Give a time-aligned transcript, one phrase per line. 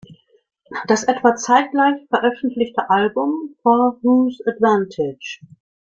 [0.87, 5.41] Das etwa zeitgleich veröffentlichte Album "For Whose Advantage?